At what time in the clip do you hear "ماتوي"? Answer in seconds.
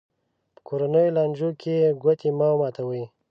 2.59-3.03